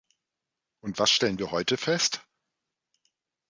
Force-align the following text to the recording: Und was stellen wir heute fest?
Und 0.83 0.97
was 0.97 1.11
stellen 1.11 1.37
wir 1.37 1.51
heute 1.51 1.77
fest? 1.77 2.25